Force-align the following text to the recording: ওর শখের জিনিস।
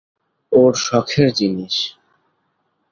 ওর 0.51 0.73
শখের 0.85 1.29
জিনিস। 1.33 1.75